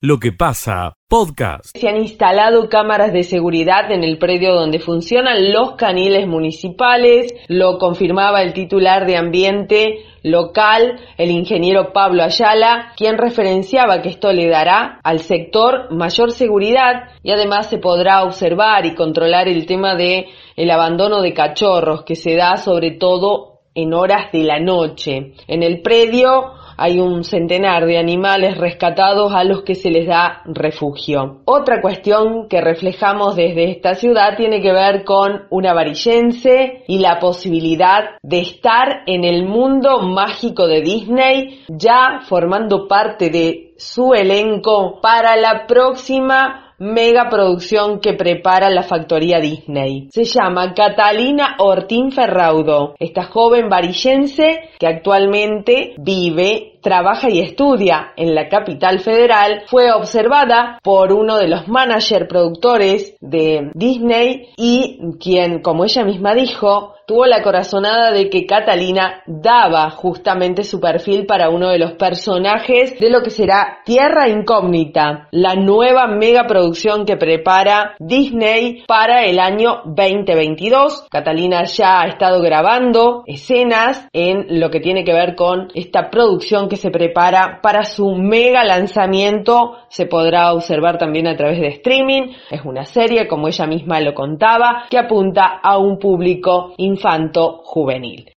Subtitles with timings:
[0.00, 1.76] Lo que pasa, podcast.
[1.76, 7.78] Se han instalado cámaras de seguridad en el predio donde funcionan los caniles municipales, lo
[7.78, 14.48] confirmaba el titular de ambiente local, el ingeniero Pablo Ayala, quien referenciaba que esto le
[14.48, 20.28] dará al sector mayor seguridad y además se podrá observar y controlar el tema de
[20.54, 25.34] el abandono de cachorros que se da sobre todo en horas de la noche.
[25.48, 30.42] En el predio hay un centenar de animales rescatados a los que se les da
[30.46, 31.42] refugio.
[31.44, 37.18] Otra cuestión que reflejamos desde esta ciudad tiene que ver con una varillense y la
[37.18, 45.00] posibilidad de estar en el mundo mágico de Disney ya formando parte de su elenco
[45.00, 50.08] para la próxima mega producción que prepara la factoría Disney.
[50.10, 58.34] Se llama Catalina Ortín Ferraudo, esta joven varillense que actualmente vive trabaja y estudia en
[58.34, 65.62] la capital federal, fue observada por uno de los manager productores de Disney y quien,
[65.62, 71.48] como ella misma dijo, tuvo la corazonada de que Catalina daba justamente su perfil para
[71.48, 77.16] uno de los personajes de lo que será Tierra Incógnita, la nueva mega producción que
[77.16, 81.06] prepara Disney para el año 2022.
[81.10, 86.68] Catalina ya ha estado grabando escenas en lo que tiene que ver con esta producción
[86.68, 89.76] que se prepara para su mega lanzamiento.
[89.88, 92.32] Se podrá observar también a través de streaming.
[92.50, 98.32] Es una serie, como ella misma lo contaba, que apunta a un público infanto-juvenil.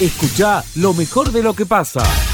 [0.00, 2.29] Escucha lo mejor de lo que pasa.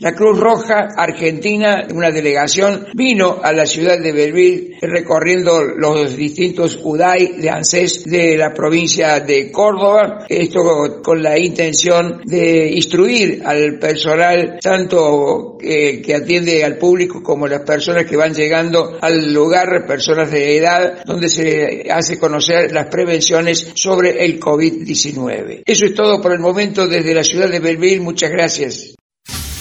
[0.00, 6.80] La Cruz Roja Argentina, una delegación, vino a la ciudad de Belville recorriendo los distintos
[6.82, 13.78] UDAI de ANSES de la provincia de Córdoba, esto con la intención de instruir al
[13.78, 19.86] personal tanto que, que atiende al público como las personas que van llegando al lugar,
[19.86, 25.64] personas de edad, donde se hace conocer las prevenciones sobre el COVID-19.
[25.66, 28.00] Eso es todo por el momento desde la ciudad de Belville.
[28.00, 28.94] Muchas gracias.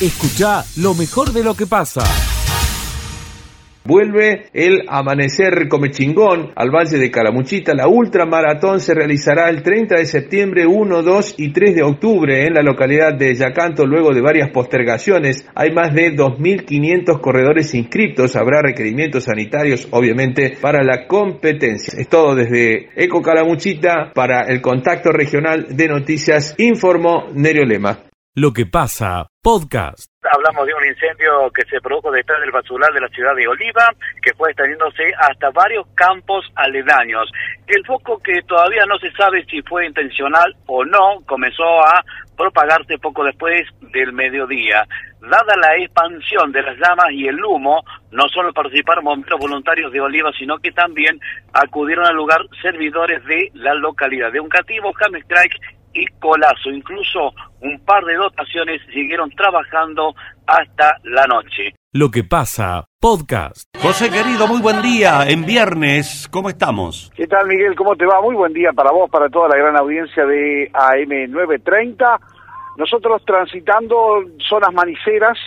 [0.02, 2.02] Escucha lo mejor de lo que pasa.
[3.84, 7.74] Vuelve el Amanecer Comechingón al Valle de Calamuchita.
[7.74, 12.54] La ultramaratón se realizará el 30 de septiembre, 1, 2 y 3 de octubre en
[12.54, 15.46] la localidad de Yacanto luego de varias postergaciones.
[15.54, 18.38] Hay más de 2.500 corredores inscritos.
[18.38, 22.00] Habrá requerimientos sanitarios, obviamente, para la competencia.
[22.00, 28.09] Es todo desde Eco Calamuchita para el contacto regional de noticias, informó Nerio Lema.
[28.36, 30.12] Lo que pasa, podcast.
[30.32, 33.90] Hablamos de un incendio que se produjo detrás del basural de la ciudad de Oliva,
[34.22, 37.28] que fue extendiéndose hasta varios campos aledaños.
[37.66, 42.06] El foco que todavía no se sabe si fue intencional o no, comenzó a
[42.38, 44.88] propagarse poco después del mediodía.
[45.22, 50.02] Dada la expansión de las llamas y el humo, no solo participaron bomberos voluntarios de
[50.02, 51.20] Oliva, sino que también
[51.52, 54.32] acudieron al lugar servidores de la localidad.
[54.32, 55.60] De un cativo, James Strike
[55.94, 56.70] y Colazo.
[56.70, 60.14] Incluso un par de dotaciones siguieron trabajando
[60.48, 61.74] hasta la noche.
[61.92, 63.64] Lo que pasa, podcast.
[63.82, 65.24] José querido, muy buen día.
[65.28, 67.12] En viernes, ¿cómo estamos?
[67.16, 67.76] ¿Qué tal, Miguel?
[67.76, 68.22] ¿Cómo te va?
[68.22, 72.20] Muy buen día para vos, para toda la gran audiencia de AM930.
[72.78, 75.38] Nosotros transitando zonas maniceras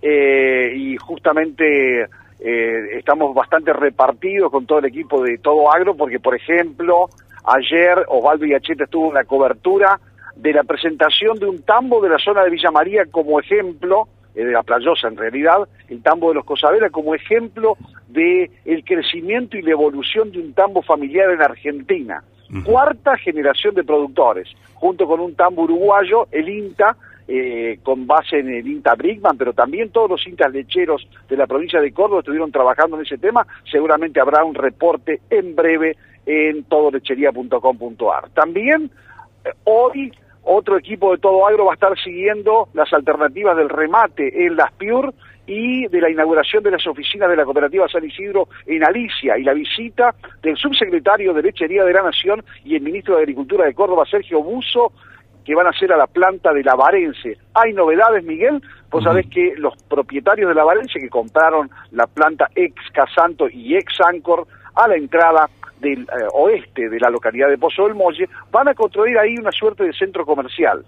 [0.00, 2.02] eh, y justamente
[2.40, 7.08] eh, estamos bastante repartidos con todo el equipo de Todo Agro porque, por ejemplo,
[7.44, 9.98] Ayer Osvaldo Yacheta estuvo en la cobertura
[10.36, 14.44] de la presentación de un tambo de la zona de Villa María como ejemplo, eh,
[14.44, 17.76] de la playosa en realidad, el tambo de los Cosaberas como ejemplo
[18.08, 22.22] de el crecimiento y la evolución de un tambo familiar en Argentina.
[22.66, 28.50] Cuarta generación de productores, junto con un tambo uruguayo, el INTA, eh, con base en
[28.50, 32.52] el INTA Brickman, pero también todos los INTAs lecheros de la provincia de Córdoba estuvieron
[32.52, 33.46] trabajando en ese tema.
[33.70, 38.28] Seguramente habrá un reporte en breve en todolechería.com.ar.
[38.30, 38.90] También
[39.44, 44.46] eh, hoy otro equipo de Todo Agro va a estar siguiendo las alternativas del remate
[44.46, 45.10] en las Pure
[45.46, 49.42] y de la inauguración de las oficinas de la cooperativa San Isidro en Alicia y
[49.42, 53.74] la visita del subsecretario de Lechería de la Nación y el ministro de Agricultura de
[53.74, 54.92] Córdoba, Sergio Buzo,
[55.44, 57.36] que van a hacer a la planta de la Varense.
[57.54, 58.62] Hay novedades, Miguel.
[58.90, 63.76] Vos sabés que los propietarios de la Varense que compraron la planta ex Casanto y
[63.76, 65.48] ex Ancor a la entrada
[65.82, 69.50] del eh, oeste de la localidad de Pozo del Molle, van a construir ahí una
[69.50, 70.84] suerte de centro comercial.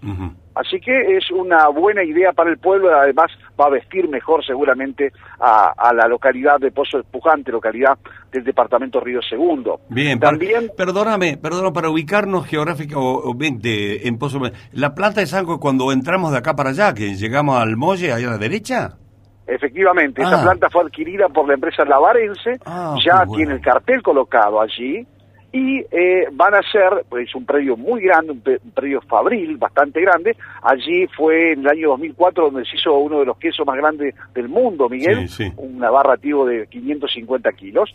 [0.55, 5.13] Así que es una buena idea para el pueblo, además va a vestir mejor seguramente
[5.41, 7.99] a, la localidad de Pozo del Pujante, localidad
[8.31, 9.81] del departamento Río Segundo.
[9.89, 10.71] Bien, también...
[10.77, 14.41] perdóname, perdóname, para ubicarnos geográficamente en Pozo
[14.73, 18.23] La planta de Sanco cuando entramos de acá para allá, que llegamos al Molle, ahí
[18.23, 18.99] a la derecha.
[19.47, 20.29] Efectivamente, Ah.
[20.29, 23.33] esa planta fue adquirida por la empresa Lavarense, Ah, ya bueno.
[23.35, 25.07] tiene el cartel colocado allí
[25.53, 28.43] y eh, van a ser, pues es un predio muy grande, un
[28.73, 33.27] predio fabril bastante grande, allí fue en el año 2004 donde se hizo uno de
[33.27, 35.53] los quesos más grandes del mundo, Miguel, Sí, sí.
[35.59, 37.95] una barra tío de 550 kilos.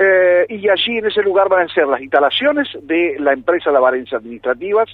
[0.00, 4.14] Eh, y allí en ese lugar van a ser las instalaciones de la empresa Lavarense
[4.14, 4.88] Administrativas,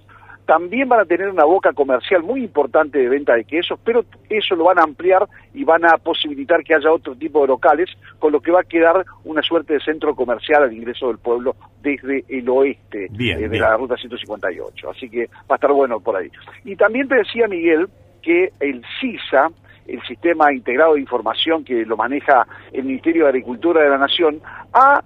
[0.46, 4.55] también van a tener una boca comercial muy importante de venta de quesos, pero eso
[4.55, 7.88] lo van a ampliar y van a posibilitar que haya otro tipo de locales,
[8.19, 11.56] con lo que va a quedar una suerte de centro comercial al ingreso del pueblo
[11.82, 13.62] desde el oeste Bien, eh, de bien.
[13.62, 14.91] la ruta 158.
[14.91, 16.31] Así que va a estar bueno por ahí.
[16.64, 17.88] Y también te decía Miguel
[18.23, 19.50] que el CISA,
[19.87, 24.40] el Sistema Integrado de Información que lo maneja el Ministerio de Agricultura de la Nación,
[24.73, 25.02] ha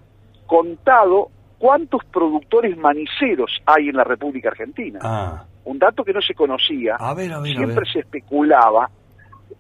[0.47, 4.99] contado cuántos productores maniceros hay en la República Argentina.
[5.03, 7.93] Ah, Un dato que no se conocía, a ver, a ver, a siempre ver.
[7.93, 8.91] se especulaba.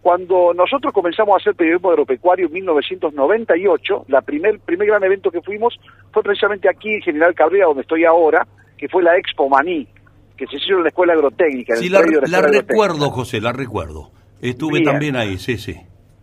[0.00, 5.42] Cuando nosotros comenzamos a hacer periodismo agropecuario en 1998, la primer, primer gran evento que
[5.42, 5.78] fuimos
[6.12, 8.46] fue precisamente aquí en General Cabrera, donde estoy ahora,
[8.76, 9.88] que fue la Expo Maní,
[10.36, 11.76] que se hizo en la Escuela Agrotécnica.
[11.76, 14.10] Sí, la, recuerdo, José, la recuerdo.
[14.40, 14.84] Estuve Bien.
[14.84, 15.74] también ahí, sí, sí.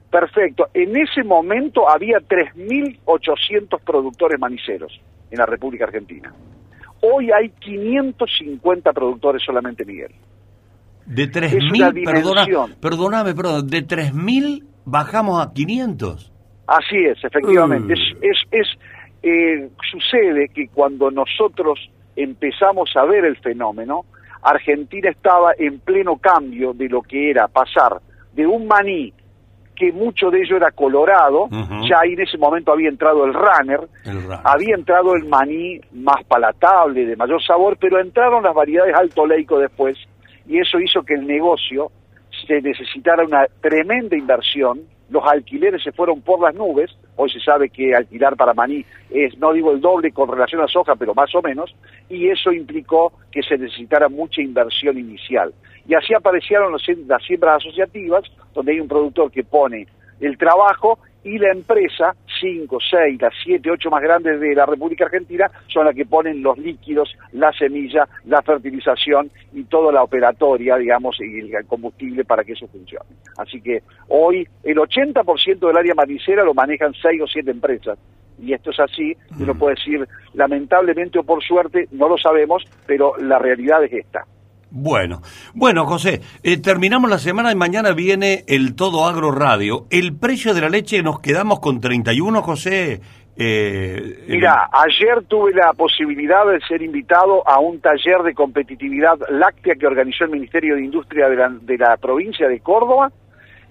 [0.10, 0.68] Perfecto.
[0.74, 5.02] En ese momento había 3.800 productores maniceros
[5.32, 6.34] en la República Argentina.
[7.02, 10.14] Hoy hay 550 productores solamente, Miguel.
[11.06, 12.46] De una 3.000, perdona,
[12.82, 16.32] perdóname, perdón, de 3.000 bajamos a 500.
[16.68, 17.94] Así es, efectivamente.
[17.94, 17.98] Mm.
[17.98, 18.68] Es, es, es,
[19.22, 21.80] eh, sucede que cuando nosotros
[22.16, 24.06] empezamos a ver el fenómeno,
[24.42, 28.02] Argentina estaba en pleno cambio de lo que era pasar
[28.34, 29.14] de un maní
[29.76, 31.48] que mucho de ello era colorado,
[31.88, 34.42] ya ahí en ese momento había entrado el runner, El raro.
[34.46, 39.60] había entrado el maní más palatable, de mayor sabor, pero entraron las variedades alto leico
[39.60, 39.98] después,
[40.48, 41.92] y eso hizo que el negocio
[42.48, 44.82] se necesitara una tremenda inversión,
[45.16, 49.38] los alquileres se fueron por las nubes, hoy se sabe que alquilar para maní es,
[49.38, 51.74] no digo el doble con relación a soja, pero más o menos,
[52.10, 55.54] y eso implicó que se necesitara mucha inversión inicial.
[55.88, 58.24] Y así aparecieron los- las siembras asociativas,
[58.54, 59.88] donde hay un productor que pone
[60.20, 65.06] el trabajo y la empresa, 5, 6, las 7, 8 más grandes de la República
[65.06, 70.78] Argentina, son las que ponen los líquidos, la semilla, la fertilización y toda la operatoria,
[70.78, 73.10] digamos, y el combustible para que eso funcione.
[73.38, 77.98] Así que hoy el 80% del área manicera lo manejan 6 o 7 empresas.
[78.40, 83.18] Y esto es así, uno puede decir, lamentablemente o por suerte, no lo sabemos, pero
[83.18, 84.26] la realidad es esta.
[84.72, 85.22] Bueno,
[85.54, 89.86] bueno, José, eh, terminamos la semana y mañana viene el Todo Agro Radio.
[89.90, 93.00] El precio de la leche nos quedamos con 31, José.
[93.38, 99.76] Eh, Mira, ayer tuve la posibilidad de ser invitado a un taller de competitividad láctea
[99.76, 103.12] que organizó el Ministerio de Industria de la, de la provincia de Córdoba.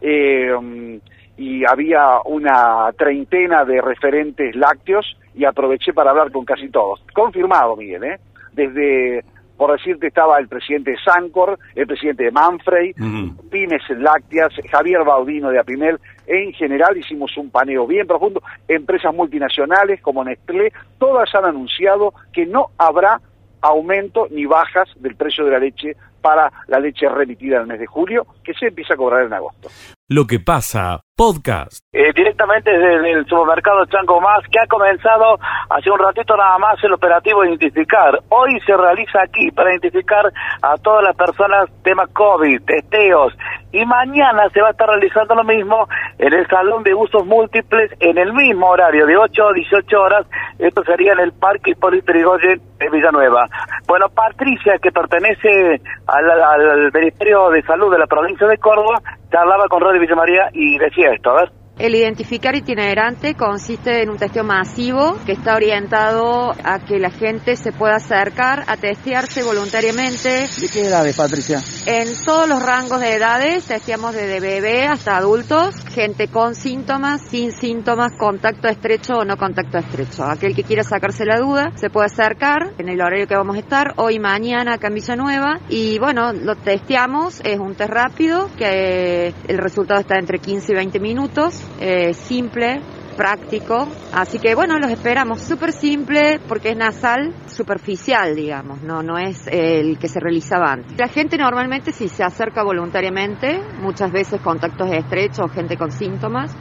[0.00, 1.00] eh,
[1.36, 7.04] y había una treintena de referentes lácteos y aproveché para hablar con casi todos.
[7.12, 8.20] Confirmado, Miguel, ¿eh?
[8.52, 9.24] Desde,
[9.56, 13.48] por decirte, estaba el presidente de Sancor, el presidente de Manfrey, Ujú.
[13.48, 15.98] Pymes Lácteas, Javier Baudino de Apimel.
[16.26, 18.42] En general hicimos un paneo bien profundo.
[18.66, 23.20] Empresas multinacionales como Nestlé, todas han anunciado que no habrá
[23.60, 27.80] aumento ni bajas del precio de la leche para la leche remitida en el mes
[27.80, 29.68] de julio, que se empieza a cobrar en agosto.
[30.06, 31.80] Lo que pasa, podcast.
[31.90, 35.38] Eh, directamente desde el supermercado Chanco Más, que ha comenzado
[35.70, 38.20] hace un ratito nada más el operativo de identificar.
[38.28, 40.30] Hoy se realiza aquí para identificar
[40.60, 43.32] a todas las personas tema COVID, testeos,
[43.72, 47.90] y mañana se va a estar realizando lo mismo en el Salón de Usos Múltiples
[47.98, 50.26] en el mismo horario, de 8 a 18 horas.
[50.58, 53.48] Esto sería en el Parque Hipólito Yrigoyen de Villanueva.
[53.86, 59.00] Bueno, Patricia, que pertenece al, al Ministerio de Salud de la provincia de Córdoba,
[59.34, 61.63] charlaba con Radio Villa María y decía esto, a ver.
[61.76, 67.56] El identificar itinerante consiste en un testeo masivo que está orientado a que la gente
[67.56, 71.60] se pueda acercar a testearse voluntariamente ¿De qué edades, Patricia?
[71.86, 77.50] en todos los rangos de edades, testeamos desde bebé hasta adultos, gente con síntomas, sin
[77.50, 80.24] síntomas, contacto estrecho o no contacto estrecho.
[80.24, 83.58] Aquel que quiera sacarse la duda se puede acercar en el horario que vamos a
[83.58, 89.34] estar, hoy mañana acá en Villanueva, y bueno, lo testeamos, es un test rápido, que
[89.48, 92.80] el resultado está entre 15 y 20 minutos, eh, simple,
[93.16, 93.88] práctico.
[94.12, 95.40] Así que bueno, los esperamos.
[95.40, 100.98] Súper simple porque es nasal, superficial, digamos, no, no es el que se realizaba antes.
[100.98, 106.54] La gente normalmente si se acerca voluntariamente, muchas veces contactos estrechos, gente con síntomas,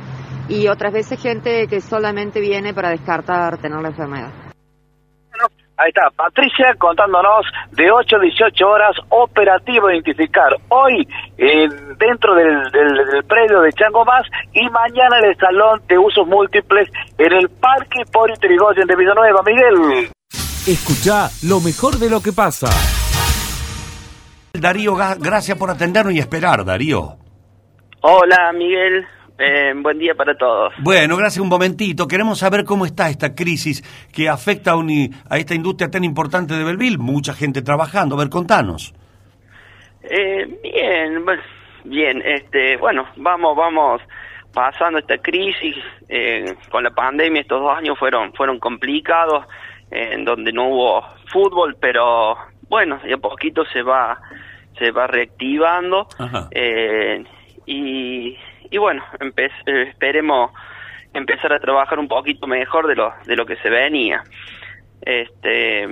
[0.50, 4.43] y otras veces gente que solamente viene para descartar tener la enfermedad.
[5.76, 10.56] Ahí está, Patricia contándonos de 8 a 18 horas, operativo identificar.
[10.70, 15.98] Hoy eh, dentro del, del, predio de Chango Más y mañana en el salón de
[15.98, 19.42] usos múltiples en el Parque Pori Trigoyen de Villanueva.
[19.44, 20.10] Miguel.
[20.68, 22.68] Escucha lo mejor de lo que pasa.
[24.54, 27.18] Darío, gracias por atendernos y esperar, Darío.
[28.02, 29.08] Hola, Miguel.
[29.40, 30.74] Eh, buen día para todos.
[30.80, 32.08] Bueno, gracias un momentito.
[32.08, 34.76] Queremos saber cómo está esta crisis que afecta a,
[35.30, 36.98] a esta industria tan importante de Belville.
[36.98, 38.16] Mucha gente trabajando.
[38.16, 38.94] A ver, contanos.
[40.04, 41.26] Eh, bien,
[41.84, 42.22] bien.
[42.24, 44.02] Este, bueno, vamos, vamos
[44.54, 45.78] pasando esta crisis.
[46.08, 49.46] Eh, con la pandemia estos dos años fueron, fueron complicados,
[49.90, 52.38] en donde no hubo fútbol, pero
[52.70, 54.20] bueno, de a poquito se va,
[54.78, 56.08] se va reactivando.
[57.66, 58.38] y
[58.74, 60.52] y bueno, eh, esperemos
[61.14, 64.24] empezar a trabajar un poquito mejor de lo, de lo que se venía.
[65.00, 65.84] Este,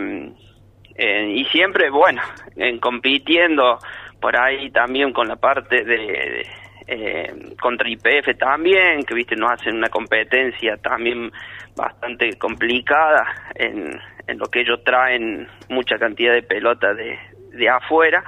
[0.96, 2.24] eh, y siempre, bueno,
[2.56, 3.78] en compitiendo
[4.20, 6.44] por ahí también con la parte de,
[6.88, 11.32] eh, contra IPF también, que viste, nos hacen una competencia también
[11.76, 13.96] bastante complicada en,
[14.26, 17.20] en lo que ellos traen mucha cantidad de pelota de,
[17.52, 18.24] de afuera.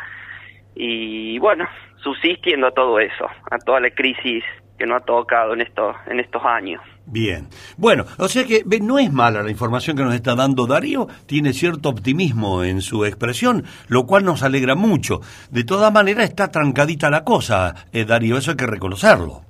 [0.75, 1.67] Y bueno,
[2.03, 4.43] subsistiendo a todo eso, a toda la crisis
[4.77, 6.81] que no ha tocado en estos, en estos años.
[7.05, 7.47] Bien.
[7.77, 11.53] Bueno, o sea que no es mala la información que nos está dando Darío, tiene
[11.53, 15.19] cierto optimismo en su expresión, lo cual nos alegra mucho.
[15.51, 19.41] De todas maneras está trancadita la cosa, eh, Darío, eso hay que reconocerlo.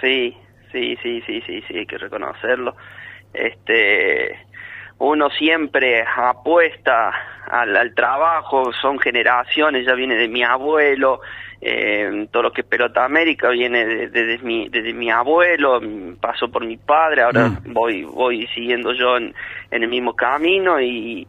[0.00, 0.36] Sí,
[0.72, 2.74] sí, sí, sí, sí, sí, hay que reconocerlo.
[3.32, 4.36] Este,
[4.98, 7.12] uno siempre apuesta
[7.50, 11.20] al, al trabajo, son generaciones, ya viene de mi abuelo,
[11.64, 15.80] eh, todo lo que es pelota América viene desde de, mi, desde mi abuelo,
[16.20, 17.72] pasó por mi padre, ahora mm.
[17.72, 19.32] voy voy siguiendo yo en,
[19.70, 21.24] el mismo camino y,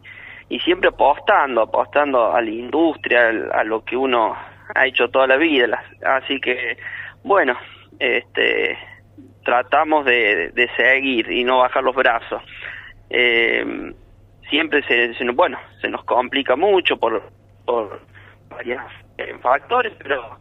[0.49, 4.35] y siempre apostando, apostando a la industria, a lo que uno
[4.73, 5.83] ha hecho toda la vida.
[6.03, 6.77] Así que,
[7.23, 7.55] bueno,
[7.99, 8.75] este
[9.45, 12.41] tratamos de, de seguir y no bajar los brazos.
[13.11, 13.93] Eh,
[14.49, 17.21] siempre se, se, bueno, se nos complica mucho por,
[17.65, 18.01] por
[18.49, 19.02] varios eh,
[19.41, 20.37] factores, pero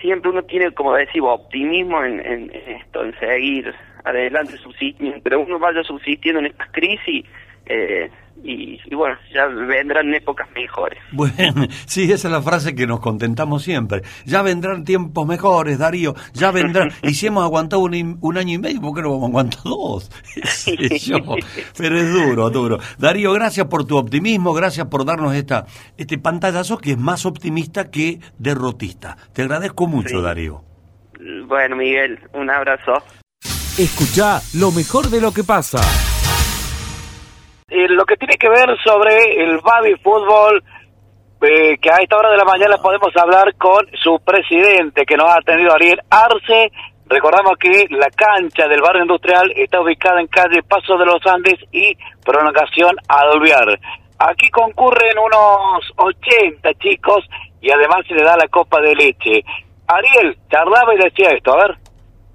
[0.00, 5.58] siempre uno tiene, como decimos, optimismo en, en, esto, en seguir adelante subsistiendo, pero uno
[5.58, 7.24] vaya subsistiendo en estas crisis
[7.66, 8.10] eh,
[8.42, 10.98] y, bueno, ya vendrán épocas mejores.
[11.12, 14.02] Bueno, sí, esa es la frase que nos contentamos siempre.
[14.26, 16.90] Ya vendrán tiempos mejores, Darío, ya vendrán.
[17.02, 19.62] y si hemos aguantado un, un año y medio, ¿por qué no vamos a aguantar
[19.64, 20.10] dos?
[21.78, 22.78] Pero es duro, duro.
[22.98, 27.90] Darío, gracias por tu optimismo, gracias por darnos esta, este pantallazo que es más optimista
[27.90, 29.16] que derrotista.
[29.32, 30.62] Te agradezco mucho, Darío.
[31.46, 33.02] Bueno, Miguel, un abrazo.
[33.78, 35.80] Escucha lo mejor de lo que pasa.
[37.68, 40.62] Eh, lo que tiene que ver sobre el baby fútbol,
[41.42, 45.26] eh, que a esta hora de la mañana podemos hablar con su presidente, que nos
[45.26, 46.70] ha atendido Ariel Arce.
[47.06, 51.58] Recordamos que la cancha del barrio industrial está ubicada en calle Paso de los Andes
[51.72, 53.80] y prolongación Adolviar.
[54.20, 57.28] Aquí concurren unos 80 chicos
[57.60, 59.42] y además se le da la copa de leche.
[59.88, 61.85] Ariel charlaba y decía esto, a ver.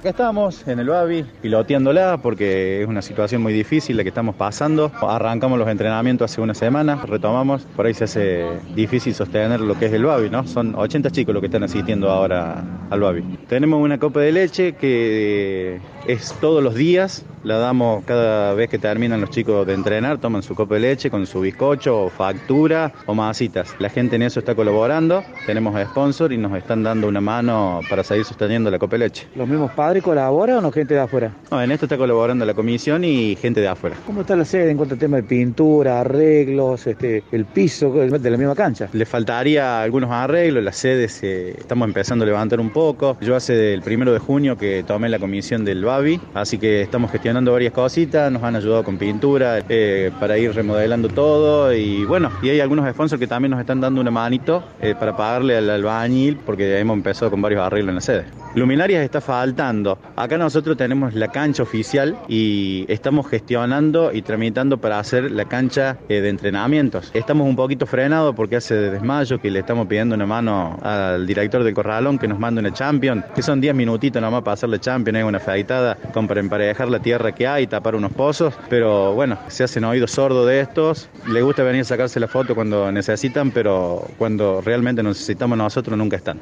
[0.01, 4.33] Acá estamos en el Babi, piloteándola porque es una situación muy difícil la que estamos
[4.33, 4.91] pasando.
[4.99, 9.85] Arrancamos los entrenamientos hace una semana, retomamos, por ahí se hace difícil sostener lo que
[9.85, 10.47] es el Babi, ¿no?
[10.47, 13.21] Son 80 chicos los que están asistiendo ahora al Babi.
[13.47, 18.79] Tenemos una copa de leche que es todos los días, la damos cada vez que
[18.79, 22.91] terminan los chicos de entrenar, toman su copa de leche con su bizcocho o factura
[23.05, 23.75] o masitas.
[23.77, 28.03] La gente en eso está colaborando, tenemos sponsor y nos están dando una mano para
[28.03, 29.27] seguir sosteniendo la copa de leche.
[29.35, 31.33] Los mismos padres colaboran o gente de afuera?
[31.49, 33.97] No, en esto está colaborando la comisión y gente de afuera.
[34.05, 38.29] ¿Cómo está la sede en cuanto al tema de pintura, arreglos, este, el piso de
[38.29, 38.87] la misma cancha?
[38.93, 43.17] Le faltaría algunos arreglos, la sede se, estamos empezando a levantar un poco.
[43.21, 47.11] Yo hace el primero de junio que tomé la comisión del Babi, así que estamos
[47.11, 52.29] gestionando varias cositas, nos han ayudado con pintura eh, para ir remodelando todo y bueno,
[52.41, 55.69] y hay algunos sponsors que también nos están dando una manito eh, para pagarle al
[55.69, 58.25] albañil porque hemos empezado con varios arreglos en la sede.
[58.53, 59.80] Luminarias está faltando.
[60.15, 65.97] Acá nosotros tenemos la cancha oficial y estamos gestionando y tramitando para hacer la cancha
[66.09, 67.11] eh, de entrenamientos.
[67.13, 71.63] Estamos un poquito frenados porque hace desmayo que le estamos pidiendo una mano al director
[71.63, 75.15] del corralón que nos mande una champion, que son 10 minutitos nomás para hacerle champion,
[75.15, 79.37] hay una afeitada con para emparejar la tierra que hay, tapar unos pozos, pero bueno,
[79.47, 83.51] se hacen oídos sordos de estos, le gusta venir a sacarse la foto cuando necesitan,
[83.51, 86.41] pero cuando realmente necesitamos nosotros nunca están.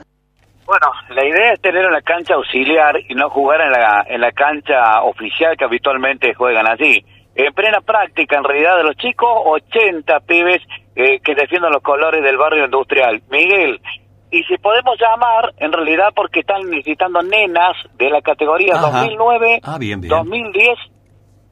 [0.70, 4.32] Bueno, la idea es tener una cancha auxiliar y no jugar en la, en la
[4.32, 7.04] cancha oficial que habitualmente juegan allí.
[7.34, 10.62] en plena práctica en realidad de los chicos, 80 pibes
[10.96, 13.24] eh, que defienden los colores del barrio industrial.
[13.32, 13.82] Miguel,
[14.30, 19.00] y si podemos llamar, en realidad porque están necesitando nenas de la categoría Ajá.
[19.00, 20.10] 2009, Ah, bien, bien.
[20.12, 20.68] 2010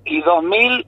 [0.06, 0.86] y 2011.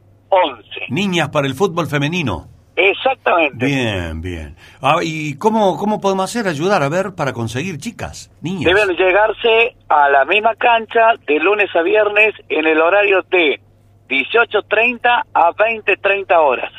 [0.89, 2.45] Niñas para el fútbol femenino.
[2.79, 3.65] Exactamente.
[3.65, 4.55] Bien, bien.
[4.81, 8.73] Ah, ¿Y cómo, cómo podemos hacer, ayudar, a ver, para conseguir chicas, niñas?
[8.73, 13.59] Deben llegarse a la misma cancha de lunes a viernes en el horario de
[14.07, 16.71] 18.30 a 20.30 horas.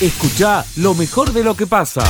[0.00, 2.02] Escucha lo mejor de lo que pasa.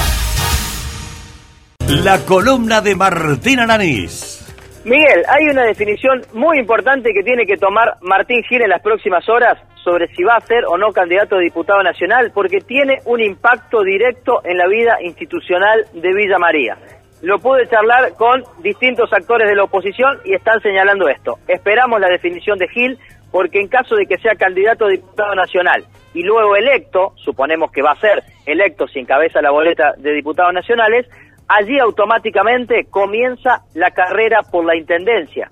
[1.88, 4.45] La columna de Martín Alanís.
[4.86, 9.28] Miguel, hay una definición muy importante que tiene que tomar Martín Gil en las próximas
[9.28, 13.20] horas sobre si va a ser o no candidato a diputado nacional, porque tiene un
[13.20, 16.78] impacto directo en la vida institucional de Villa María.
[17.20, 21.34] Lo pude charlar con distintos actores de la oposición y están señalando esto.
[21.48, 22.96] Esperamos la definición de Gil,
[23.32, 27.82] porque en caso de que sea candidato a diputado nacional y luego electo, suponemos que
[27.82, 31.08] va a ser electo si encabeza la boleta de diputados nacionales,
[31.48, 35.48] allí automáticamente comienza la carrera por la intendencia.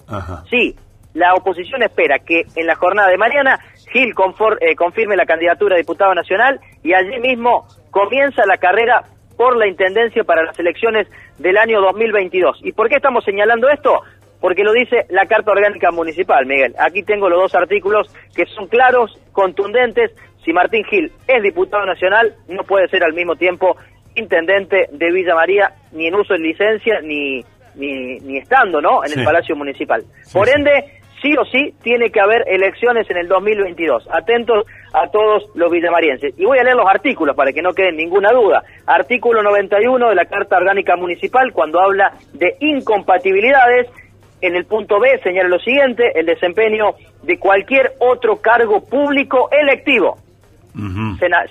[0.50, 0.74] Sí,
[1.14, 3.60] la oposición espera que en la jornada de mañana
[3.92, 4.12] Gil
[4.60, 9.04] eh, confirme la candidatura a diputado nacional y allí mismo comienza la carrera
[9.36, 11.08] por la intendencia para las elecciones
[11.38, 12.60] del año 2022.
[12.62, 14.00] ¿Y por qué estamos señalando esto?
[14.40, 16.74] Porque lo dice la Carta Orgánica Municipal, Miguel.
[16.78, 20.10] Aquí tengo los dos artículos que son claros, contundentes.
[20.44, 23.76] Si Martín Gil es diputado nacional, no puede ser al mismo tiempo
[24.16, 27.44] intendente de Villa María, ni en uso de licencia, ni,
[27.74, 29.02] ni, ni estando ¿no?
[29.04, 29.18] en Sí.
[29.20, 30.02] el Palacio Municipal.
[30.32, 30.70] Por ende,
[31.22, 34.08] sí o sí, tiene que haber elecciones en el 2022.
[34.12, 36.34] Atentos a todos los villamarienses.
[36.38, 38.62] Y voy a leer los artículos para que no quede ninguna duda.
[38.86, 43.88] Artículo 91 de la Carta Orgánica Municipal, cuando habla de incompatibilidades,
[44.40, 50.18] en el punto B señala lo siguiente, el desempeño de cualquier otro cargo público electivo.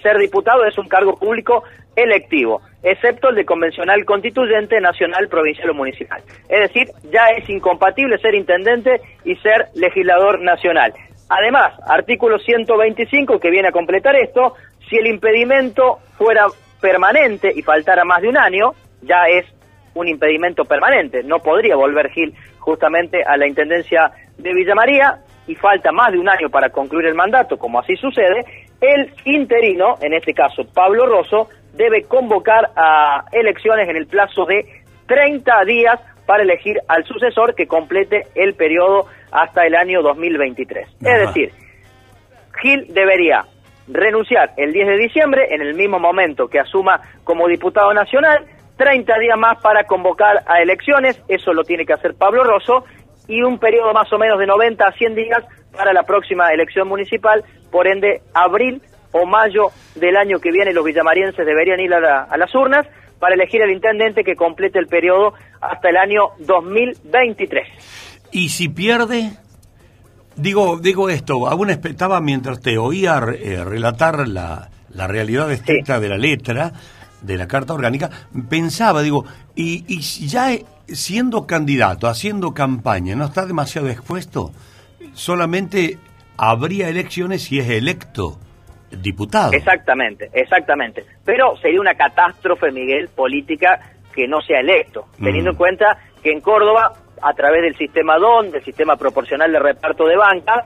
[0.01, 1.63] Ser diputado es un cargo público
[1.95, 6.21] electivo, excepto el de convencional constituyente nacional, provincial o municipal.
[6.49, 10.93] Es decir, ya es incompatible ser intendente y ser legislador nacional.
[11.29, 14.55] Además, artículo 125 que viene a completar esto,
[14.89, 16.47] si el impedimento fuera
[16.81, 19.45] permanente y faltara más de un año, ya es
[19.93, 21.23] un impedimento permanente.
[21.23, 26.19] No podría volver Gil justamente a la intendencia de Villa María y falta más de
[26.19, 28.45] un año para concluir el mandato, como así sucede,
[28.84, 34.65] el interino, en este caso Pablo Rosso, debe convocar a elecciones en el plazo de
[35.08, 40.88] 30 días para elegir al sucesor que complete el periodo hasta el año 2023.
[41.02, 41.52] Es decir,
[42.62, 43.46] Gil debería
[43.88, 48.46] renunciar el 10 de diciembre, en el mismo momento que asuma como diputado nacional,
[48.78, 52.84] 30 días más para convocar a elecciones, eso lo tiene que hacer Pablo Rosso,
[53.28, 55.43] y un periodo más o menos de 90 a 100 días
[55.75, 58.81] para la próxima elección municipal, por ende, abril
[59.12, 62.86] o mayo del año que viene los villamarienses deberían ir a, la- a las urnas
[63.19, 67.67] para elegir al intendente que complete el periodo hasta el año 2023.
[68.31, 69.31] Y si pierde,
[70.36, 76.09] digo, digo esto, aún estaba mientras te oía eh, relatar la, la realidad estricta de
[76.09, 76.73] la letra
[77.21, 78.09] de la Carta Orgánica,
[78.49, 79.23] pensaba, digo,
[79.55, 84.51] y, y ya eh, siendo candidato, haciendo campaña, ¿no está demasiado expuesto?
[85.13, 85.97] Solamente
[86.38, 88.38] habría elecciones si es electo
[88.91, 89.54] diputado.
[89.54, 91.04] Exactamente, exactamente.
[91.26, 93.80] Pero sería una catástrofe, Miguel, política
[94.13, 98.52] que no sea electo, teniendo en cuenta que en Córdoba, a través del sistema DON,
[98.52, 100.63] del sistema proporcional de reparto de banca,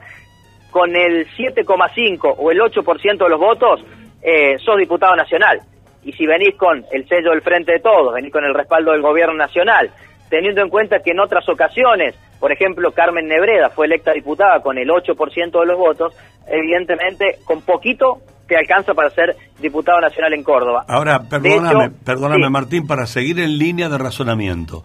[0.70, 3.80] con el 7,5 o el 8% de los votos,
[4.22, 5.60] eh, sos diputado nacional.
[6.04, 9.02] Y si venís con el sello del Frente de Todos, venís con el respaldo del
[9.02, 9.90] Gobierno Nacional,
[10.30, 14.78] teniendo en cuenta que en otras ocasiones, por ejemplo, Carmen Nebreda fue electa diputada con
[14.78, 16.14] el 8% de los votos,
[16.46, 20.84] evidentemente, con poquito te alcanza para ser diputado nacional en Córdoba.
[20.88, 22.50] Ahora, perdóname, hecho, perdóname sí.
[22.50, 24.82] Martín, para seguir en línea de razonamiento.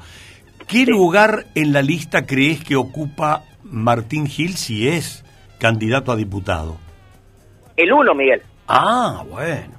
[0.67, 5.23] ¿Qué lugar en la lista crees que ocupa Martín Gil si es
[5.59, 6.75] candidato a diputado?
[7.77, 9.73] El uno, Miguel, Ah, bueno.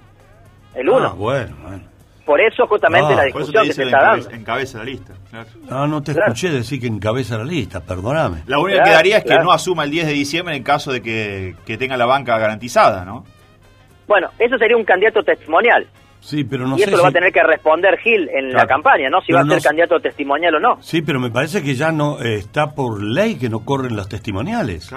[0.75, 1.09] el uno.
[1.09, 1.83] Ah, bueno, bueno.
[2.25, 4.31] Por eso justamente Ah, la discusión que se está dando.
[4.31, 5.13] Encabeza la lista.
[5.43, 5.83] Claro.
[5.85, 8.43] Ah, no te escuché decir que encabeza la lista, perdóname.
[8.47, 11.03] La única que quedaría es que no asuma el 10 de diciembre en caso de
[11.03, 13.25] que, que tenga la banca garantizada, ¿no?
[14.07, 15.87] Bueno, eso sería un candidato testimonial.
[16.21, 18.53] Sí, pero no y eso sé lo va a tener que responder Gil en la
[18.65, 18.69] Claro.
[18.69, 19.21] campaña, ¿no?
[19.21, 20.79] Si Pero va a ser no candidato testimonial o no.
[20.83, 24.09] Sí, pero me parece que ya no eh, está por ley que no corren los
[24.09, 24.91] testimoniales.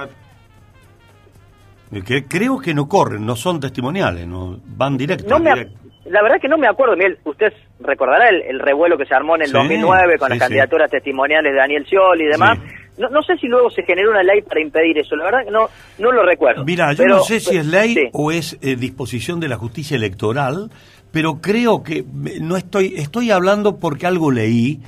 [1.92, 4.98] Eh, Que creo que no corren, no son testimoniales, no van.
[5.28, 5.70] No me ac-
[6.10, 9.36] la verdad que no me acuerdo, Miguel, usted recordará el, el revuelo que se armó
[9.36, 10.40] en el Sí, 2009 con sí, las sí.
[10.40, 12.58] candidaturas testimoniales de Daniel Scioli y demás.
[12.98, 15.52] No, no sé si luego se generó una ley para impedir eso, la verdad que
[15.52, 16.66] no, no lo recuerdo.
[16.66, 19.96] Mira, yo Pero- no sé si es ley o es eh, disposición de la justicia
[19.96, 20.72] electoral,
[21.12, 24.80] pero creo que me- no estoy, estoy hablando porque algo leí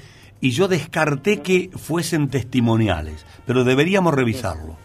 [0.42, 4.76] y yo descarté que fuesen testimoniales, pero deberíamos revisarlo.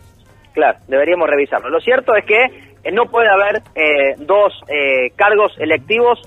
[0.52, 1.68] Claro, deberíamos revisarlo.
[1.70, 6.20] Lo cierto es que eh, no puede haber eh, dos eh, cargos electivos.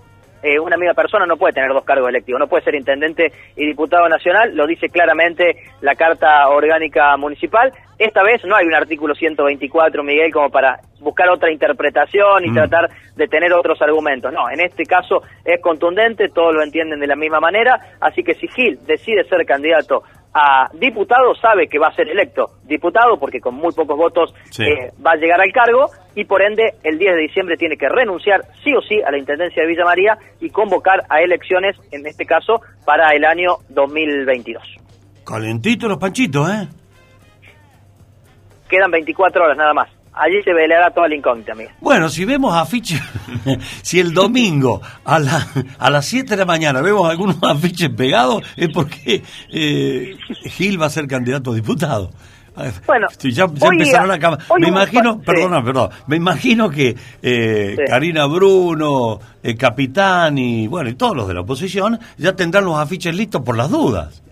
[0.43, 2.39] eh, una misma persona no puede tener dos cargos electivos.
[2.39, 4.55] No puede ser intendente y diputado nacional.
[4.55, 7.71] Lo dice claramente la Carta Orgánica Municipal.
[7.97, 12.53] Esta vez no hay un artículo 124, Miguel, como para buscar otra interpretación y Mm.
[12.53, 14.31] tratar de tener otros argumentos.
[14.31, 17.79] No, en este caso es contundente, todos lo entienden de la misma manera.
[17.99, 20.03] Así que si Gil decide ser candidato
[20.39, 24.63] a diputado, sabe que va a ser electo diputado porque con muy pocos votos Sí.
[24.63, 27.89] eh, va a llegar al cargo y por ende el 10 de diciembre tiene que
[27.89, 32.05] renunciar sí o sí a la Intendencia de Villa María y convocar a elecciones, en
[32.05, 34.61] este caso, para el año 2022.
[35.25, 36.67] Calentito los panchitos, ¿eh?
[38.69, 39.89] Quedan 24 horas nada más.
[40.19, 41.71] Allí se velará toda la incógnita, Miguel.
[41.79, 43.01] Bueno, si vemos afiches,
[43.83, 48.43] si el domingo a, la, a las 7 de la mañana vemos algunos afiches pegados,
[48.55, 49.21] es porque
[49.53, 52.09] eh, Gil va a ser candidato a diputado.
[52.87, 54.43] Bueno, Sí, ya, ya hoy- empezaron la cámara.
[54.47, 55.19] hoy Me imagino, sí.
[55.27, 57.83] perdona, perdón, me imagino que eh, Sí.
[57.87, 62.79] Karina Bruno, el Capitán y bueno, y todos los de la oposición ya tendrán los
[62.79, 64.23] afiches listos por las dudas.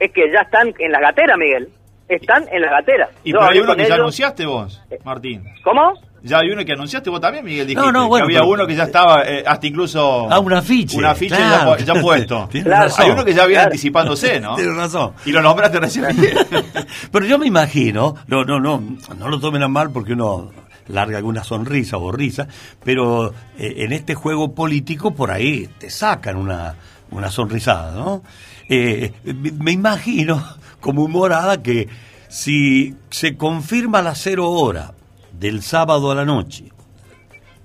[0.00, 1.68] Es que ya están en la gatera, Miguel.
[2.16, 3.08] Están en la gatera.
[3.24, 5.44] Y pero hay uno que ya anunciaste vos, Martín.
[5.64, 5.92] ¿Cómo?
[6.24, 7.66] Ya hay uno que anunciaste vos también, Miguel.
[7.66, 10.28] Dijiste no, bueno, que había pero- uno que ya estaba, eh, hasta incluso.
[10.30, 11.76] Ah, un afiche, Un afiche claro.
[11.76, 12.48] ya, ya puesto.
[12.62, 12.90] Claro.
[12.96, 13.66] Hay uno que ya viene Claro.
[13.70, 14.54] anticipándose, ¿no?
[14.56, 15.12] Tienes razón.
[15.24, 16.06] Y lo nombraste recién.
[17.10, 18.80] Pero yo me imagino, no, no, no,
[19.18, 20.50] no lo tomen a mal porque uno
[20.88, 22.46] larga alguna sonrisa o risa,
[22.84, 26.74] pero eh, en este juego político por ahí te sacan una,
[27.12, 28.22] una sonrisada, ¿no?
[28.68, 30.42] Eh, me- me imagino
[30.82, 31.88] como humorada que
[32.28, 34.92] si se confirma a las cero hora
[35.32, 36.66] del sábado a la noche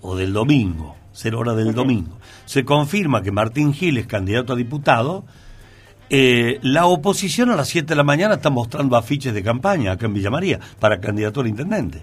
[0.01, 4.55] o del domingo, cero hora del domingo, se confirma que Martín Gil es candidato a
[4.55, 5.25] diputado,
[6.09, 10.05] eh, la oposición a las 7 de la mañana está mostrando afiches de campaña acá
[10.05, 12.01] en Villa María para candidatura a intendente.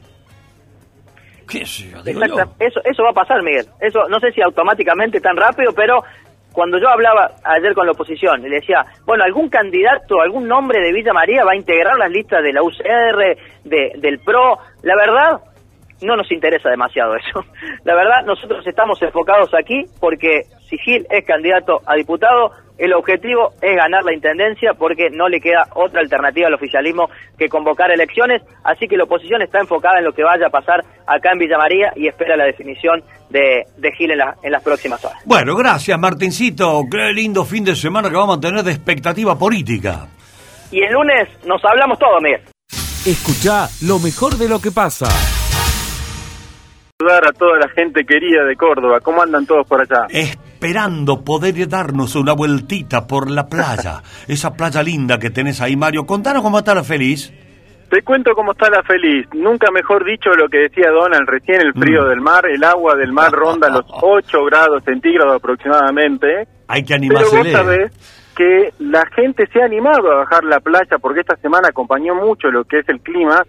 [1.48, 2.02] ¿Qué sé yo?
[2.02, 2.26] Digo yo.
[2.26, 2.56] Exacto.
[2.58, 3.66] Eso, eso va a pasar, Miguel.
[3.80, 6.02] Eso no sé si automáticamente tan rápido, pero
[6.54, 10.92] cuando yo hablaba ayer con la oposición, le decía, bueno, algún candidato, algún nombre de
[10.92, 14.58] Villa María va a integrar las listas de la UCR, de, del PRO.
[14.82, 15.40] La verdad,
[16.02, 17.44] no nos interesa demasiado eso.
[17.84, 23.52] La verdad, nosotros estamos enfocados aquí porque si Gil es candidato a diputado, el objetivo
[23.62, 28.42] es ganar la intendencia porque no le queda otra alternativa al oficialismo que convocar elecciones.
[28.64, 31.56] Así que la oposición está enfocada en lo que vaya a pasar acá en Villa
[31.58, 35.18] María y espera la definición de, de Gil en, la- en las próximas horas.
[35.24, 36.80] Bueno, gracias Martincito.
[36.90, 40.08] Qué lindo fin de semana que vamos a tener de expectativa política.
[40.72, 42.40] Y el lunes nos hablamos todo, Miguel.
[43.06, 45.06] Escucha lo mejor de lo que pasa.
[47.00, 49.00] Saludar a toda la gente querida de Córdoba.
[49.00, 50.06] ¿Cómo andan todos por allá?
[50.10, 54.00] Esperando poder darnos una vueltita por la playa.
[54.28, 56.06] Esa playa linda que tenés ahí, Mario.
[56.06, 57.32] Contanos cómo está la feliz.
[57.90, 59.26] Te cuento cómo está la feliz.
[59.34, 62.08] Nunca mejor dicho lo que decía Donald recién, el frío Mm.
[62.08, 66.46] del mar, el agua del mar ronda los 8 grados centígrados aproximadamente.
[66.68, 67.36] Hay que Pero animarse.
[67.38, 67.92] vos sabés
[68.36, 72.48] que la gente se ha animado a bajar la playa porque esta semana acompañó mucho
[72.52, 73.42] lo que es el clima,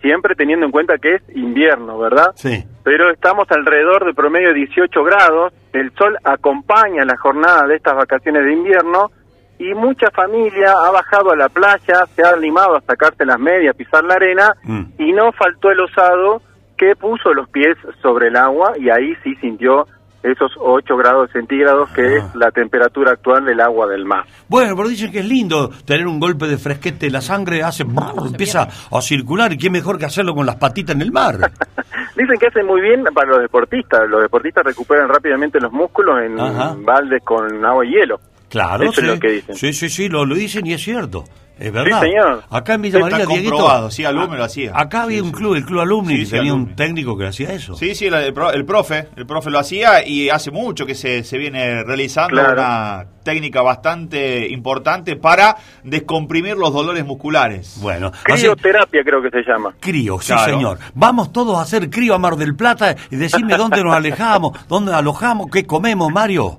[0.00, 2.28] siempre teniendo en cuenta que es invierno, ¿verdad?
[2.36, 2.64] Sí.
[2.82, 7.94] Pero estamos alrededor de promedio de 18 grados, el sol acompaña la jornada de estas
[7.96, 9.10] vacaciones de invierno
[9.58, 13.76] y mucha familia ha bajado a la playa, se ha animado a sacarse las medias,
[13.76, 14.82] pisar la arena Mm.
[14.98, 16.40] y no faltó el osado
[16.78, 19.86] que puso los pies sobre el agua y ahí sí sintió
[20.22, 24.24] esos 8 grados centígrados que es la temperatura actual del agua del mar.
[24.48, 27.10] Bueno, pero dicen que es lindo tener un golpe de fresquete.
[27.10, 27.84] La sangre hace.
[28.26, 29.52] empieza a circular.
[29.52, 31.36] ¿Y qué mejor que hacerlo con las patitas en el mar?
[32.16, 34.08] Dicen que hace muy bien para los deportistas.
[34.08, 36.76] Los deportistas recuperan rápidamente los músculos en Ajá.
[36.78, 38.20] baldes con agua y hielo.
[38.48, 39.00] Claro, Eso sí.
[39.02, 39.54] es lo que dicen.
[39.54, 41.24] Sí, sí, sí, lo, lo dicen y es cierto.
[41.60, 42.00] Es verdad.
[42.00, 42.42] señor.
[42.48, 43.50] Acá en Villa Está María, Dieguito.
[43.50, 44.72] comprobado, sí, Alumni lo hacía.
[44.74, 46.70] Acá había un club, el Club Alumni, Sí, que sí, tenía Alumni.
[46.70, 47.74] un técnico que hacía eso.
[47.74, 50.94] Sí, sí, el, el pro- el profe, el profe lo hacía y hace mucho que
[50.94, 52.54] se, se viene realizando Claro.
[52.54, 57.78] una técnica bastante importante para descomprimir los dolores musculares.
[57.82, 59.74] Bueno, Crioterapia creo que se llama.
[59.80, 60.54] Crío, sí Claro.
[60.54, 60.78] señor.
[60.94, 64.94] Vamos todos a hacer crío a Mar del Plata y decirme dónde nos alejamos, dónde
[64.94, 66.58] alojamos, qué comemos, Mario.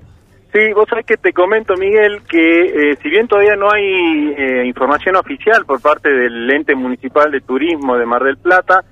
[0.52, 4.66] Sí, vos sabés que te comento, Miguel, que eh, si bien todavía no hay eh,
[4.66, 8.84] información oficial por parte del ente municipal de turismo de Mar del Plata,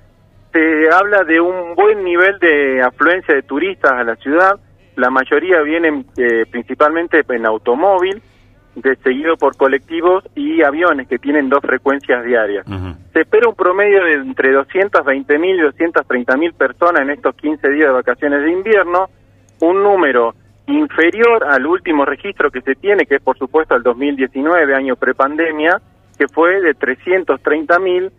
[0.51, 4.59] se habla de un buen nivel de afluencia de turistas a la ciudad.
[4.95, 8.23] La mayoría vienen eh, principalmente en automóvil
[8.73, 12.65] de seguido por colectivos y aviones que tienen dos frecuencias diarias.
[13.13, 17.69] Se espera un promedio de entre 220 mil y 230 mil personas en estos 15
[17.69, 19.09] días de vacaciones de invierno,
[19.59, 20.33] un número
[20.71, 25.81] inferior al último registro que se tiene, que es por supuesto el 2019, año prepandemia,
[26.17, 28.11] que fue de 330 mil,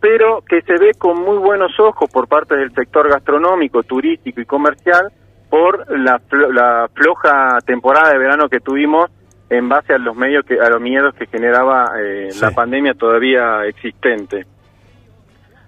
[0.00, 4.46] pero que se ve con muy buenos ojos por parte del sector gastronómico, turístico y
[4.46, 5.12] comercial
[5.50, 6.20] por la,
[6.52, 9.10] la floja temporada de verano que tuvimos
[9.50, 13.66] en base a los medios que a los miedos que generaba eh, la pandemia todavía
[13.66, 14.46] existente.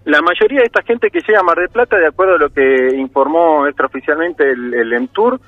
[0.04, 2.50] La mayoría de esta gente que llega a Mar del Plata, de acuerdo a lo
[2.50, 5.40] que informó extraoficialmente el, el ENTUR,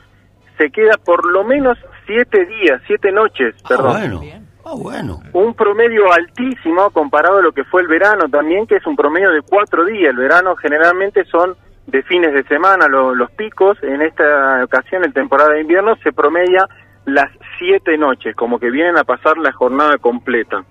[0.59, 3.93] se queda por lo menos siete días, siete noches, Ah, perdón.
[3.93, 4.21] bueno.
[4.67, 5.21] Ah, bueno.
[5.35, 9.31] Un promedio altísimo comparado a lo que fue el verano también, que es un promedio
[9.31, 10.11] de cuatro días.
[10.11, 11.55] El verano generalmente son
[11.87, 13.77] de fines de semana lo- los picos.
[13.83, 16.67] En esta ocasión, en temporada de invierno, se promedia
[17.05, 20.65] las siete noches, como que vienen a pasar la jornada completa.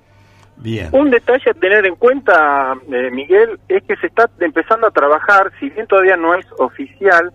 [0.57, 0.89] Bien.
[0.91, 5.51] Un detalle a tener en cuenta, eh, Miguel, es que se está empezando a trabajar,
[5.59, 7.31] si bien todavía no es oficial,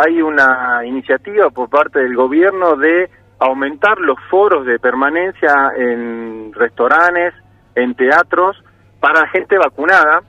[0.00, 7.34] hay una iniciativa por parte del gobierno de aumentar los foros de permanencia en restaurantes,
[7.74, 8.62] en teatros,
[8.98, 10.22] para gente vacunada.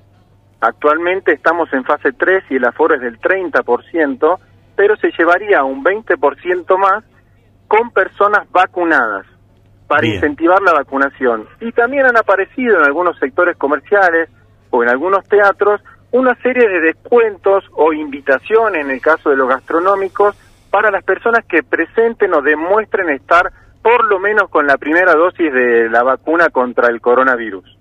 [0.59, 4.39] Actualmente estamos en fase 3 y el aforo es del 30%,
[4.75, 7.03] pero se llevaría un 20% más
[7.67, 9.25] con personas vacunadas
[9.87, 10.15] para Bien.
[10.15, 11.47] incentivar la vacunación.
[11.59, 14.29] Y también han aparecido en algunos sectores comerciales
[14.69, 15.81] o en algunos teatros
[16.11, 20.35] una serie de descuentos o invitaciones, en el caso de los gastronómicos,
[20.69, 25.51] para las personas que presenten o demuestren estar por lo menos con la primera dosis
[25.51, 27.77] de la vacuna contra el coronavirus.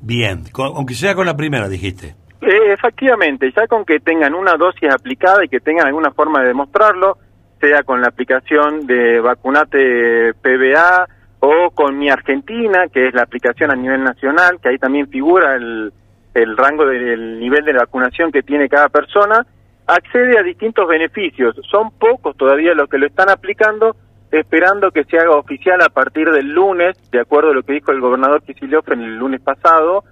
[0.00, 0.44] Bien.
[0.58, 2.14] Aunque sea con la primera, dijiste.
[2.42, 6.48] Eh, efectivamente, ya con que tengan una dosis aplicada y que tengan alguna forma de
[6.48, 7.16] demostrarlo,
[7.58, 11.08] sea con la aplicación de Vacunate PBA
[11.40, 15.54] o con Mi Argentina, que es la aplicación a nivel nacional, que ahí también figura
[15.54, 15.90] el,
[16.34, 19.46] el rango del nivel de vacunación que tiene cada persona,
[19.86, 21.56] accede a distintos beneficios.
[21.70, 23.96] Son pocos todavía los que lo están aplicando,
[24.30, 27.92] esperando que se haga oficial a partir del lunes, de acuerdo a lo que dijo
[27.92, 30.04] el gobernador Kicillof en el lunes pasado,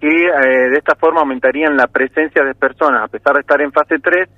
[0.00, 3.70] que eh, de esta forma aumentarían la presencia de personas, a pesar de estar en
[3.70, 4.28] fase 3,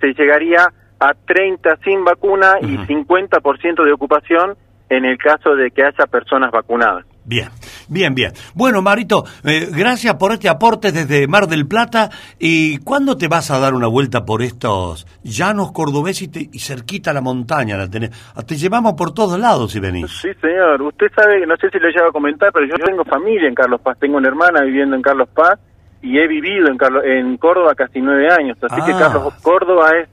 [0.00, 0.66] se llegaría
[0.98, 4.56] a 30 sin vacuna y 50% de ocupación
[4.88, 7.06] en el caso de que haya personas vacunadas.
[7.30, 7.48] Bien,
[7.88, 8.32] bien, bien.
[8.54, 12.10] Bueno, Marito, eh, gracias por este aporte desde Mar del Plata.
[12.40, 16.58] ¿Y cuándo te vas a dar una vuelta por estos llanos cordobeses y, te- y
[16.58, 17.76] cerquita la montaña?
[17.76, 18.10] La tenés?
[18.34, 20.10] Ah, Te llevamos por todos lados si venís.
[20.20, 20.82] Sí, señor.
[20.82, 23.80] Usted sabe, no sé si lo llevo a comentar, pero yo tengo familia en Carlos
[23.80, 23.96] Paz.
[24.00, 25.56] Tengo una hermana viviendo en Carlos Paz
[26.02, 28.58] y he vivido en, Carlos, en Córdoba casi nueve años.
[28.68, 28.98] Así que Ah.
[29.12, 30.08] Carlos Córdoba es,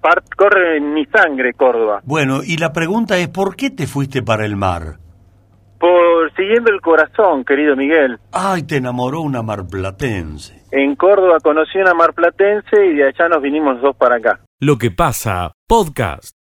[0.00, 2.00] par- corre en mi sangre Córdoba.
[2.02, 4.96] Bueno, y la pregunta es, ¿por qué te fuiste para el mar?
[5.78, 8.18] Por siguiendo el corazón, querido Miguel.
[8.32, 10.64] Ay, te enamoró una marplatense.
[10.70, 14.40] En Córdoba conocí una marplatense y de allá nos vinimos dos para acá.
[14.60, 16.35] Lo que pasa, podcast.